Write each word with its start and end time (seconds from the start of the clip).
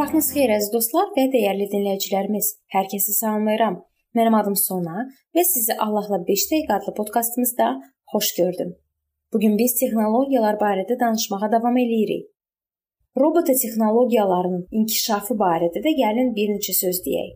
vaxtınız 0.00 0.28
xeyir 0.32 0.50
əziz 0.54 0.70
dostlar 0.72 1.08
və 1.12 1.26
dəyərli 1.32 1.66
dinləyicilərimiz. 1.72 2.46
Hər 2.72 2.86
kəsi 2.88 3.12
salamlayıram. 3.18 3.74
Mənim 4.16 4.36
adım 4.38 4.54
Sona 4.56 5.02
və 5.36 5.42
sizi 5.44 5.74
Allahla 5.84 6.18
5 6.28 6.44
dəqiqə 6.52 6.76
adlı 6.78 6.94
podkastımızda 6.96 7.66
xoş 8.12 8.30
gördüm. 8.38 8.70
Bu 9.32 9.40
gün 9.42 9.58
biz 9.58 9.74
texnologiyalar 9.80 10.56
barədə 10.62 10.96
danışmağa 11.02 11.50
davam 11.54 11.76
eləyirik. 11.82 12.22
Robota 13.22 13.52
texnologiyaların 13.62 14.62
inkişafı 14.80 15.36
barədə 15.42 15.82
də 15.86 15.92
gəlin 15.98 16.32
bir 16.38 16.54
neçə 16.54 16.74
söz 16.78 17.02
deyək. 17.06 17.34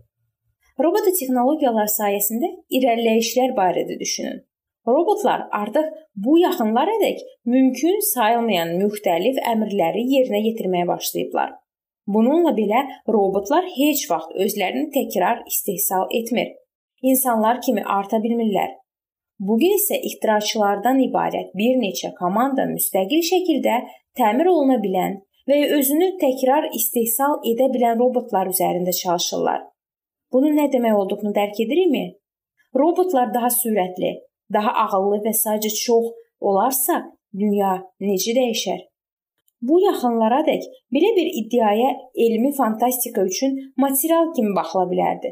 Robota 0.85 1.12
texnologiyalar 1.19 1.91
sayəsində 1.99 2.49
irəliləyişlər 2.79 3.53
barədə 3.59 3.99
düşünün. 4.04 4.40
Robotlar 4.89 5.45
artıq 5.61 5.93
bu 6.25 6.39
yaxınlarədək 6.46 7.21
mümkün 7.57 8.01
sayılmayan 8.15 8.73
müxtəlif 8.81 9.43
əmrləri 9.53 10.07
yerinə 10.15 10.40
yetirməyə 10.49 10.89
başlayıblar. 10.95 11.53
Bununla 12.07 12.53
belə 12.57 12.85
robotlar 13.08 13.64
heç 13.76 14.04
vaxt 14.11 14.32
özlərini 14.45 14.90
təkrar 14.96 15.43
istehsal 15.49 16.08
etmir. 16.21 16.53
İnsanlar 17.03 17.61
kimi 17.64 17.85
arta 17.85 18.21
bilmirlər. 18.25 18.72
Bu 19.39 19.57
gün 19.58 19.76
isə 19.79 19.96
ixtiraçılardan 20.09 21.00
ibarət 21.09 21.54
bir 21.59 21.79
neçə 21.81 22.12
komanda 22.18 22.68
müstəqil 22.71 23.25
şəkildə 23.31 23.79
təmir 24.21 24.50
oluna 24.53 24.76
bilən 24.85 25.17
və 25.48 25.59
özünü 25.79 26.11
təkrar 26.21 26.68
istehsal 26.79 27.40
edə 27.50 27.71
bilən 27.75 27.98
robotlar 27.98 28.53
üzərində 28.53 28.95
çalışırlar. 29.03 29.64
Bunun 30.32 30.57
nə 30.61 30.71
demək 30.73 31.00
olduğunu 31.00 31.34
dərk 31.34 31.61
edirikmi? 31.67 32.06
Robotlar 32.75 33.34
daha 33.34 33.50
sürətli, 33.55 34.14
daha 34.53 34.73
ağıllı 34.84 35.20
və 35.27 35.34
sadəcə 35.41 35.73
çox 35.83 36.09
olarsa, 36.41 37.03
dünya 37.34 37.77
necə 38.01 38.34
dəyişər? 38.39 38.81
Bu 39.69 39.79
yaxınlaradək 39.81 40.65
belə 40.95 41.11
bir 41.19 41.29
iddiaya 41.41 41.91
elmi 42.25 42.51
fantastika 42.57 43.23
üçün 43.31 43.53
material 43.84 44.27
kimi 44.37 44.53
baxıla 44.57 44.84
bilərdi. 44.91 45.31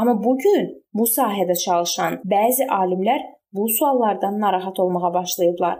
Amma 0.00 0.14
bu 0.24 0.32
gün 0.44 0.64
bu 0.98 1.06
sahədə 1.16 1.56
çalışan 1.64 2.16
bəzi 2.32 2.66
alimlər 2.78 3.20
bu 3.58 3.68
suallardan 3.76 4.40
narahat 4.44 4.80
olmağa 4.84 5.12
başlayıblar. 5.18 5.76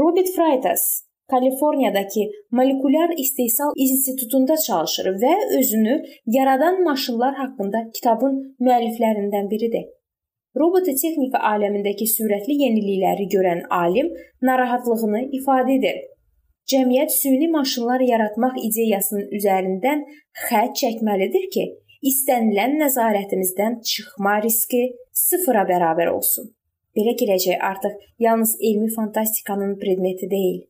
Robert 0.00 0.30
Freitas 0.36 0.82
Kaliforniyadakı 1.30 2.24
Molekulyar 2.50 3.10
İstehsal 3.24 3.72
İnstitutunda 3.76 4.56
çalışır 4.66 5.06
və 5.22 5.34
özünü 5.58 6.02
yaradan 6.26 6.82
maşınlar 6.82 7.34
haqqında 7.34 7.86
kitabın 7.94 8.36
müəlliflərindən 8.60 9.50
biridir. 9.50 9.86
Robototexnika 10.60 11.38
aləmindəki 11.54 12.06
sürətli 12.16 12.62
yenilikləri 12.64 13.26
görən 13.34 13.66
alim 13.82 14.14
narahatlığını 14.42 15.26
ifadə 15.38 15.76
edir 15.80 15.98
cəmiyyət 16.72 17.12
süni 17.14 17.48
maşınlar 17.52 18.02
yaratmaq 18.04 18.58
ideyasının 18.68 19.30
üzərindən 19.38 20.04
xətt 20.46 20.76
çəkməlidir 20.82 21.48
ki, 21.54 21.64
istənilən 22.10 22.76
nəzarətimizdən 22.82 23.80
çıxma 23.90 24.38
riski 24.44 24.82
sıfıra 25.24 25.64
bərabər 25.70 26.12
olsun. 26.12 26.50
Belə 26.96 27.14
gələcək 27.20 27.62
artıq 27.70 27.94
yalnız 28.26 28.56
elmi 28.60 28.88
fantastikanın 28.94 29.76
predmeti 29.82 30.30
deyil. 30.30 30.62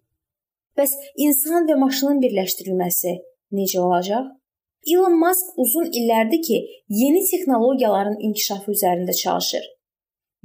Bəs 0.78 0.94
insan 1.16 1.66
və 1.68 1.78
maşının 1.80 2.20
birləşdirilməsi 2.22 3.14
necə 3.58 3.80
olacaq? 3.82 4.28
Elon 4.86 5.16
Musk 5.18 5.56
uzun 5.58 5.88
illərdir 5.90 6.42
ki, 6.48 6.58
yeni 7.00 7.24
texnologiyaların 7.30 8.20
inkişafı 8.28 8.72
üzərində 8.76 9.16
çalışır. 9.22 9.64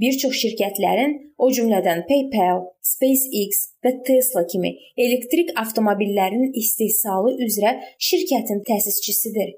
Bir 0.01 0.15
çox 0.17 0.33
şirkətlərin, 0.41 1.11
o 1.37 1.49
cümlədən 1.53 2.05
PayPal, 2.09 2.63
SpaceX 2.81 3.59
və 3.85 3.91
Tesla 4.07 4.45
kimi 4.49 4.71
elektrik 4.97 5.51
avtomobillərinin 5.59 6.55
istehsalı 6.61 7.35
üzrə 7.45 7.75
şirkətin 8.07 8.63
təsisçisidir. 8.69 9.53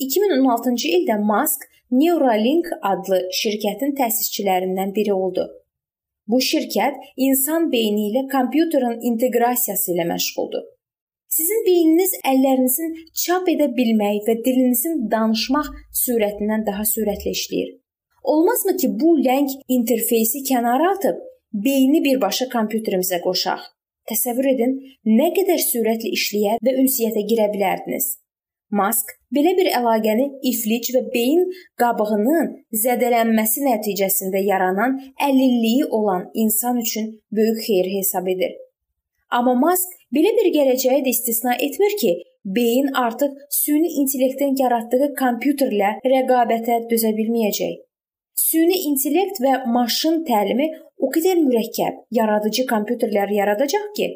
2016-cı 0.00 0.94
ildə 0.98 1.18
Musk 1.28 1.68
Neuralink 1.92 2.70
adlı 2.82 3.20
şirkətin 3.42 3.92
təsisçilərindən 4.00 4.94
biri 4.96 5.12
oldu. 5.12 5.44
Bu 6.26 6.40
şirkət 6.40 6.96
insan 7.28 7.68
beyni 7.72 8.08
ilə 8.08 8.24
kompüterin 8.32 8.96
inteqrasiyası 9.10 9.92
ilə 9.92 10.08
məşğuldur. 10.08 10.64
Sizin 11.36 11.64
beyniniz 11.66 12.16
əllərinizin 12.30 12.92
çap 13.24 13.48
edə 13.52 13.68
bilmək 13.76 14.24
və 14.28 14.40
dilinizin 14.46 15.04
danışmaq 15.12 15.70
sürətindən 16.04 16.64
daha 16.66 16.86
sürətli 16.88 17.34
işləyir. 17.36 17.72
Olmazmı 18.24 18.76
ki, 18.76 18.88
bu 19.00 19.10
ləng 19.26 19.50
interfeysi 19.68 20.38
kənara 20.48 20.90
atıb 20.96 21.20
beyni 21.64 22.00
birbaşa 22.04 22.46
kompüterimizə 22.56 23.20
qoşaq? 23.26 23.60
Təsəvvür 24.10 24.48
edin, 24.54 24.72
nə 25.18 25.28
qədər 25.36 25.60
sürətli 25.64 26.12
işləyə 26.18 26.56
və 26.64 26.74
ünsiyyətə 26.82 27.24
girə 27.30 27.50
bilərdiniz. 27.52 28.06
Mask 28.80 29.12
belə 29.36 29.52
bir 29.58 29.68
əlaqəni 29.78 30.26
iflic 30.50 30.90
və 30.96 31.04
beyin 31.12 31.44
qabığının 31.80 32.50
zədələnməsi 32.84 33.64
nəticəsində 33.68 34.40
yaranan 34.48 34.98
əlilliyi 35.28 35.84
olan 35.98 36.26
insan 36.34 36.80
üçün 36.80 37.12
böyük 37.36 37.60
xeyir 37.68 37.92
hesab 37.98 38.28
edir. 38.34 38.56
Amma 39.30 39.54
Mask 39.66 39.96
belə 40.16 40.32
bir 40.38 40.52
gələcəyi 40.58 41.04
də 41.04 41.12
istisna 41.16 41.54
etmir 41.68 41.96
ki, 42.00 42.12
beyin 42.44 42.92
artıq 43.06 43.36
süni 43.62 43.96
intellektdən 44.00 44.56
yaratdığı 44.64 45.14
kompüterlə 45.20 45.98
rəqabətə 46.12 46.86
dözə 46.90 47.12
bilməyəcək. 47.20 47.82
Süni 48.34 48.76
intellekt 48.88 49.38
və 49.42 49.60
maşın 49.70 50.24
təlimi 50.26 50.66
o 50.98 51.10
qədər 51.14 51.38
mürəkkəb, 51.42 52.00
yaradıcı 52.18 52.64
kompüterlər 52.70 53.30
yaradacaq 53.34 53.86
ki, 53.96 54.08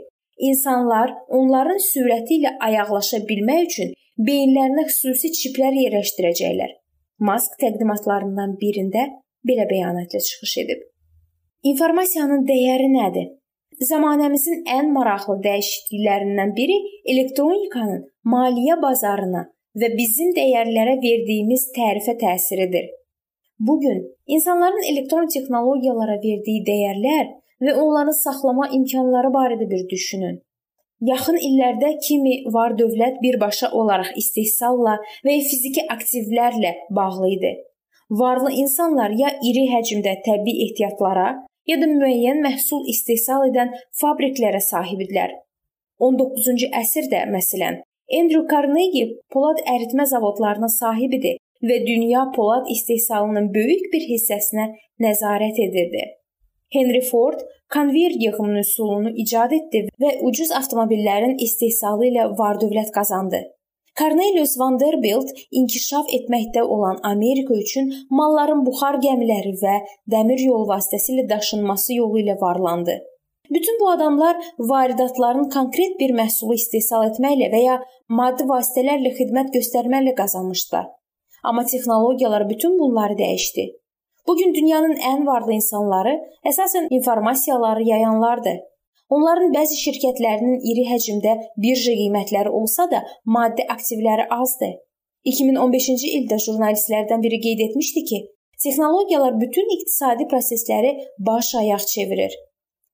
insanlar 0.50 1.14
onların 1.38 1.78
sürəti 1.84 2.40
ilə 2.40 2.56
ayaqlaşa 2.68 3.22
bilmək 3.30 3.64
üçün 3.68 3.94
beyinlərinə 4.28 4.88
xüsusi 4.90 5.30
çiplər 5.38 5.78
yerləşdirəcəklər. 5.84 6.74
Mask 7.28 7.54
təqdimatlarından 7.62 8.56
birində 8.62 9.06
belə 9.46 9.66
bəyanatla 9.70 10.20
çıxış 10.28 10.54
edib. 10.64 10.82
İnformasiyanın 11.70 12.44
dəyəri 12.50 12.90
nədir? 12.94 13.30
Zamanəmizin 13.90 14.64
ən 14.74 14.90
maraqlı 14.94 15.38
dəyişikliklərindən 15.46 16.54
biri 16.58 16.78
elektronikanın 17.12 18.04
maliyyə 18.32 18.78
bazarına 18.82 19.44
və 19.78 19.90
bizim 19.98 20.34
dəyərlərə 20.38 20.96
verdiyimiz 21.02 21.68
tərifə 21.76 22.18
təsiridir. 22.18 22.88
Bu 23.58 23.80
gün 23.80 24.16
insanların 24.26 24.92
elektron 24.92 25.26
texnologiyalara 25.34 26.16
verdiyi 26.24 26.60
dəyərlər 26.68 27.30
və 27.66 27.72
onları 27.74 28.12
saxlama 28.14 28.68
imkanları 28.76 29.32
barədə 29.34 29.66
bir 29.70 29.88
düşünün. 29.90 30.36
Yaxın 31.10 31.38
illərdə 31.48 31.90
kimi 32.06 32.34
var 32.54 32.76
dövlət 32.78 33.18
birbaşa 33.22 33.70
olaraq 33.80 34.12
istehsalla 34.22 34.94
və 35.26 35.34
fiziki 35.50 35.82
aktivlərlə 35.94 36.72
bağlı 36.90 37.32
idi. 37.34 37.52
Varlı 38.10 38.52
insanlar 38.62 39.10
ya 39.22 39.34
iri 39.50 39.66
həcmdə 39.74 40.14
təbii 40.26 40.64
ehtiyatlara, 40.66 41.28
ya 41.70 41.76
da 41.80 41.90
müəyyən 41.90 42.40
məhsul 42.46 42.86
istehsal 42.94 43.50
edən 43.50 43.74
fabriklərə 44.00 44.62
sahib 44.70 45.02
idilər. 45.06 45.34
19-cu 46.00 46.70
əsrdə 46.82 47.26
məsələn, 47.34 47.82
Andrew 48.18 48.46
Carnegie 48.50 49.18
polad 49.34 49.60
əritmə 49.74 50.06
zavodlarına 50.14 50.70
sahib 50.78 51.18
idi 51.18 51.36
və 51.62 51.80
dünya 51.86 52.30
polad 52.36 52.70
istehsalının 52.74 53.52
böyük 53.54 53.92
bir 53.92 54.06
hissəsinə 54.12 54.70
nəzarət 55.04 55.60
edirdi. 55.66 56.04
Henry 56.72 57.00
Ford 57.00 57.40
konveyer 57.74 58.12
yığım 58.24 58.56
üsulunu 58.62 59.12
icad 59.22 59.52
etdi 59.52 59.84
və 60.02 60.10
ucuz 60.28 60.50
avtomobillərin 60.60 61.36
istehsalı 61.46 62.10
ilə 62.10 62.26
var-dövlət 62.40 62.92
qazandı. 62.92 63.40
Cornelius 63.98 64.54
Vanderbilt 64.60 65.30
inkişaf 65.50 66.10
etməkdə 66.18 66.62
olan 66.62 66.98
Amerika 67.02 67.54
üçün 67.54 67.88
malların 68.10 68.60
buxar 68.66 69.00
gəmiləri 69.04 69.54
və 69.62 69.78
dəmir 70.12 70.44
yol 70.44 70.68
vasitəsilə 70.68 71.24
daşınması 71.30 71.94
yolu 71.94 72.20
ilə 72.22 72.36
varlandı. 72.40 72.98
Bütün 73.50 73.80
bu 73.80 73.90
adamlar 73.90 74.36
varidatların 74.58 75.48
konkret 75.48 76.00
bir 76.00 76.14
məhsulu 76.20 76.54
istehsal 76.54 77.08
etməklə 77.08 77.50
və 77.54 77.64
ya 77.64 77.80
maddi 78.20 78.46
vasitələrlə 78.52 79.14
xidmət 79.18 79.50
göstərməklə 79.56 80.14
qazanmışdılar. 80.20 80.86
Amma 81.44 81.64
texnologiyalar 81.64 82.48
bütün 82.50 82.78
bunları 82.78 83.12
dəyişdi. 83.12 83.64
Bu 84.26 84.36
gün 84.36 84.54
dünyanın 84.54 84.96
ən 85.10 85.26
varlı 85.26 85.52
insanları 85.52 86.14
əsasən 86.50 86.88
informasiyaları 86.90 87.82
yayanlardır. 87.82 88.58
Onların 89.08 89.54
bəzi 89.54 89.78
şirkətlərinin 89.84 90.58
iri 90.70 90.84
həcmdə 90.90 91.36
birja 91.64 91.94
qiymətləri 92.00 92.50
olsa 92.60 92.90
da, 92.90 93.04
maddi 93.24 93.64
aktivləri 93.74 94.26
azdır. 94.40 94.74
2015-ci 95.30 96.10
ildə 96.18 96.36
jurnalistlərdən 96.44 97.24
biri 97.24 97.40
qeyd 97.46 97.62
etmişdi 97.68 98.04
ki, 98.10 98.18
texnologiyalar 98.64 99.40
bütün 99.40 99.72
iqtisadi 99.76 100.28
prosesləri 100.32 100.92
baş 101.30 101.54
ayaq 101.62 101.86
çevirir. 101.94 102.36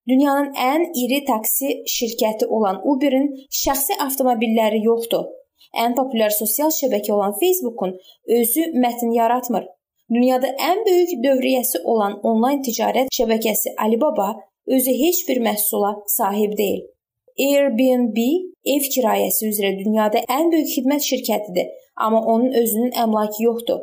Dünyanın 0.08 0.52
ən 0.70 0.86
iri 1.02 1.24
taksi 1.24 1.68
şirkəti 1.96 2.46
olan 2.46 2.80
Uber-in 2.92 3.30
şəxsi 3.62 3.98
avtomobilləri 4.06 4.84
yoxdur. 4.84 5.24
Ən 5.82 5.94
populyar 5.98 6.30
sosial 6.30 6.70
şəbəkə 6.78 7.12
olan 7.12 7.34
Facebook-un 7.40 7.94
özü 8.38 8.66
mətn 8.84 9.14
yaratmır. 9.16 9.66
Dünyada 10.14 10.48
ən 10.70 10.82
böyük 10.86 11.14
dövriyyəsi 11.24 11.82
olan 11.84 12.18
onlayn 12.22 12.62
ticarət 12.62 13.08
şəbəkəsi 13.18 13.74
Alibaba 13.86 14.34
özü 14.66 14.92
heç 15.04 15.28
bir 15.28 15.40
məhsula 15.46 15.94
sahib 16.06 16.58
deyil. 16.58 16.84
Airbnb 17.46 18.18
ev 18.74 18.84
kirayəsi 18.94 19.48
üzrə 19.50 19.72
dünyada 19.78 20.22
ən 20.38 20.52
böyük 20.52 20.70
xidmət 20.76 21.06
şirkətidir, 21.08 21.72
amma 21.96 22.20
onun 22.20 22.52
özünün 22.60 22.92
əmlakı 23.04 23.42
yoxdur. 23.48 23.80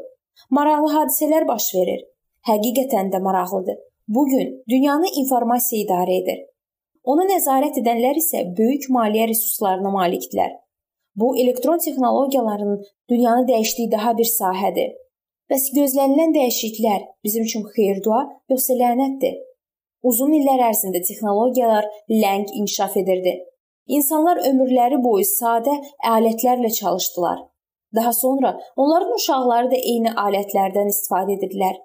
Maraqlı 0.50 0.94
hadisələr 0.94 1.48
baş 1.48 1.68
verir. 1.76 2.06
Həqiqətən 2.48 3.12
də 3.14 3.22
maraqlıdır. 3.24 3.78
Bu 4.08 4.26
gün 4.26 4.64
dünyanı 4.70 5.08
informasiya 5.22 5.84
idarə 5.86 6.16
edir. 6.22 6.40
Ona 7.04 7.26
nəzarət 7.30 7.80
edənlər 7.82 8.18
isə 8.22 8.44
böyük 8.58 8.90
maliyyə 8.94 9.28
resurslarına 9.32 9.92
malikdirlər. 9.94 10.52
Bu 11.16 11.38
elektron 11.38 11.78
texnologiyaların 11.78 12.86
dünyanı 13.10 13.48
dəyişdiyi 13.48 13.92
daha 13.92 14.18
bir 14.18 14.30
sahədir. 14.40 14.92
Bəs 15.52 15.68
gözlənilən 15.76 16.32
dəyişikliklər 16.38 17.02
bizim 17.24 17.44
üçün 17.44 17.64
xeyir-dua 17.76 18.22
yoxsa 18.50 18.78
lənətdir? 18.82 19.36
Uzun 20.04 20.32
illər 20.38 20.64
ərzində 20.70 21.02
texnologiyalar 21.08 21.88
ləng 22.10 22.48
inkişaf 22.60 22.98
edirdi. 22.98 23.34
İnsanlar 23.88 24.40
ömürləri 24.50 25.02
boyu 25.04 25.28
sadə 25.28 25.74
alətlərlə 26.14 26.72
çalışdılar. 26.80 27.40
Daha 27.96 28.14
sonra 28.14 28.60
onların 28.76 29.14
uşaqları 29.16 29.72
da 29.72 29.80
eyni 29.94 30.14
alətlərdən 30.26 30.94
istifadə 30.94 31.36
edirdilər. 31.36 31.76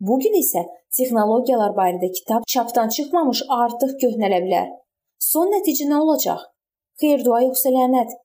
Bu 0.00 0.18
gün 0.24 0.34
isə 0.40 0.64
texnologiyalar 0.96 1.76
barədə 1.78 2.10
kitab 2.18 2.48
çapdan 2.54 2.88
çıxmamış 2.96 3.44
artıq 3.48 3.94
köhnələ 4.02 4.42
bilər. 4.46 4.68
Son 5.30 5.54
nəticə 5.54 5.86
nə 5.92 6.00
olacaq? 6.02 6.42
Xeyir-dua 7.00 7.44
yoxsa 7.46 7.70
lənət? 7.78 8.18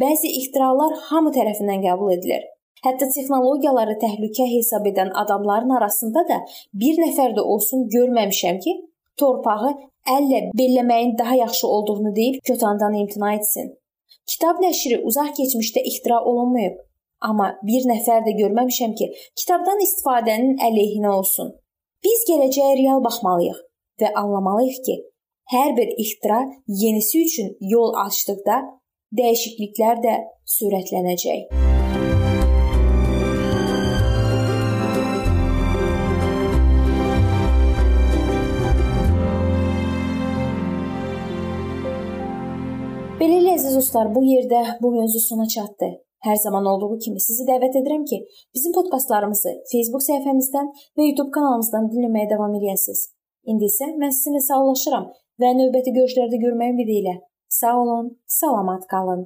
Bəzi 0.00 0.30
ixtiralar 0.38 0.94
hamı 1.10 1.30
tərəfindən 1.36 1.82
qəbul 1.84 2.14
edilir. 2.14 2.44
Hətta 2.84 3.10
texnologiyaları 3.14 3.98
təhlükə 4.00 4.46
hesab 4.48 4.86
edən 4.88 5.10
adamların 5.22 5.74
arasında 5.78 6.22
da 6.30 6.38
bir 6.82 6.96
nəfər 7.02 7.34
də 7.36 7.44
olsun 7.54 7.84
görməmişəm 7.92 8.62
ki, 8.64 8.72
torpağı 9.20 9.74
əllə 10.16 10.40
belləməyin 10.60 11.12
daha 11.18 11.36
yaxşı 11.42 11.68
olduğunu 11.68 12.14
deyib 12.16 12.40
kötandan 12.48 12.96
imtina 13.02 13.34
etsin. 13.34 13.70
Kitab 14.32 14.64
nəşri 14.64 15.02
uzaq 15.10 15.30
keçmişdə 15.38 15.84
ixtira 15.92 16.24
olunmayıb, 16.24 16.80
amma 17.28 17.52
bir 17.68 17.84
nəfər 17.92 18.24
də 18.26 18.36
görməmişəm 18.40 18.96
ki, 18.98 19.12
kitabdan 19.44 19.84
istifadənin 19.86 20.56
əleyhinə 20.70 21.16
olsun. 21.20 21.52
Biz 22.04 22.28
gələcəyə 22.32 22.74
real 22.80 23.04
baxmalıyıq 23.04 23.60
və 24.00 24.14
anlamalıyıq 24.24 24.84
ki, 24.86 25.00
hər 25.52 25.76
bir 25.76 25.92
ixtira 26.04 26.46
yenisi 26.82 27.26
üçün 27.26 27.56
yol 27.60 27.92
açdıqda 28.06 28.62
dəyişikliklər 29.18 30.00
də 30.04 30.14
sürətlənəcək. 30.56 31.40
Beləliklə 43.22 43.52
əziz 43.54 43.76
dostlar, 43.78 44.08
bu 44.14 44.24
yerdə 44.26 44.62
bu 44.82 44.90
mövzu 44.96 45.20
sona 45.22 45.46
çatdı. 45.46 45.92
Hər 46.26 46.38
zaman 46.42 46.66
olduğu 46.70 46.96
kimi 47.04 47.20
sizi 47.22 47.44
dəvət 47.46 47.76
edirəm 47.80 48.04
ki, 48.10 48.18
bizim 48.54 48.74
podkastlarımızı 48.76 49.52
Facebook 49.72 50.04
səhifəmizdən 50.06 50.70
və 50.98 51.08
YouTube 51.08 51.34
kanalımızdan 51.34 51.88
dinləməyə 51.92 52.30
davam 52.30 52.54
edəsiniz. 52.58 53.08
İndi 53.50 53.66
isə 53.70 53.90
mən 53.98 54.14
sizinlə 54.14 54.42
sağollaşıram 54.46 55.08
və 55.42 55.50
növbəti 55.58 55.94
görüşlərdə 55.98 56.38
görməyə 56.44 56.74
ümid 56.76 56.92
ilə. 57.00 57.14
Sağ 57.58 57.72
olun, 57.80 58.06
salamat 58.26 58.86
qalın. 58.92 59.20